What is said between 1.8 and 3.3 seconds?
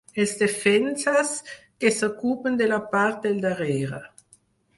que s'ocupen de la part